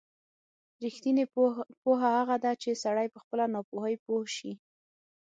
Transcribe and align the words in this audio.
رښتینې 0.83 1.25
پوهه 1.83 2.09
هغه 2.17 2.35
ده 2.43 2.51
چې 2.61 2.79
سړی 2.83 3.07
په 3.13 3.19
خپله 3.23 3.45
ناپوهۍ 3.53 3.95
پوه 4.05 4.23
شي. 4.35 4.51